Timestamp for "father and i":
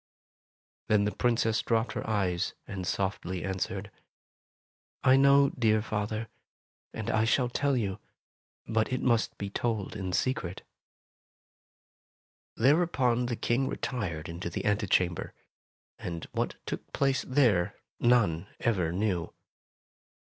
5.83-7.23